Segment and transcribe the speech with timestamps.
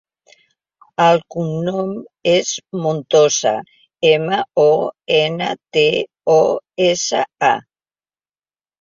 [1.03, 1.91] El cognom
[2.31, 2.55] és
[2.87, 3.53] Montosa:
[4.15, 4.67] ema, o,
[5.21, 5.87] ena, te,
[6.41, 6.43] o,
[6.91, 7.57] essa, a.